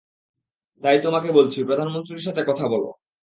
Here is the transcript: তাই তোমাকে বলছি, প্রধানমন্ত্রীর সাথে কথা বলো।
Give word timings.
তাই 0.83 0.97
তোমাকে 1.01 1.29
বলছি, 1.31 1.59
প্রধানমন্ত্রীর 1.63 2.25
সাথে 2.27 2.41
কথা 2.47 2.65
বলো। 2.67 2.89